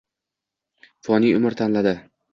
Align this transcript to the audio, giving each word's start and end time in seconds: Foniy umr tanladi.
Foniy 1.09 1.37
umr 1.41 1.59
tanladi. 1.63 1.97